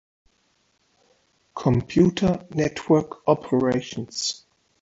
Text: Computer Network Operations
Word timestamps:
Computer 1.53 2.43
Network 2.55 3.21
Operations 3.27 4.47